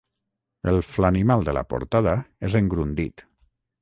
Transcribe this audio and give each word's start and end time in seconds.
El 0.71 0.77
Flanimal 0.93 1.45
de 1.49 1.55
la 1.57 1.63
portada 1.73 2.15
és 2.49 2.57
en 2.61 2.71
Grundit. 2.73 3.29